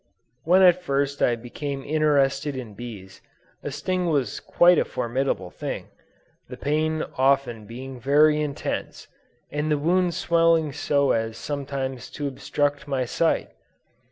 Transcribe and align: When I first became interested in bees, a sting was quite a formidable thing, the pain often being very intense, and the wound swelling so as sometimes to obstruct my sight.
When 0.45 0.63
I 0.63 0.71
first 0.71 1.19
became 1.43 1.83
interested 1.83 2.55
in 2.55 2.73
bees, 2.73 3.21
a 3.61 3.69
sting 3.69 4.07
was 4.09 4.39
quite 4.39 4.79
a 4.79 4.83
formidable 4.83 5.51
thing, 5.51 5.89
the 6.49 6.57
pain 6.57 7.03
often 7.19 7.67
being 7.67 7.99
very 7.99 8.41
intense, 8.41 9.07
and 9.51 9.69
the 9.69 9.77
wound 9.77 10.15
swelling 10.15 10.71
so 10.73 11.11
as 11.11 11.37
sometimes 11.37 12.09
to 12.17 12.27
obstruct 12.27 12.87
my 12.87 13.05
sight. 13.05 13.49